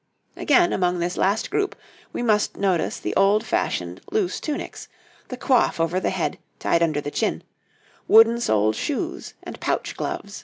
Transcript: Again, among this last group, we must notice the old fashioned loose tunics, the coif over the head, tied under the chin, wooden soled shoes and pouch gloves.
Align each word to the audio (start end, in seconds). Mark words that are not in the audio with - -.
Again, 0.35 0.73
among 0.73 0.97
this 0.97 1.15
last 1.15 1.51
group, 1.51 1.75
we 2.11 2.23
must 2.23 2.57
notice 2.57 2.99
the 2.99 3.15
old 3.15 3.45
fashioned 3.45 4.01
loose 4.11 4.39
tunics, 4.39 4.87
the 5.27 5.37
coif 5.37 5.79
over 5.79 5.99
the 5.99 6.09
head, 6.09 6.39
tied 6.57 6.81
under 6.81 7.01
the 7.01 7.11
chin, 7.11 7.43
wooden 8.07 8.41
soled 8.41 8.75
shoes 8.75 9.35
and 9.43 9.59
pouch 9.59 9.95
gloves. 9.95 10.39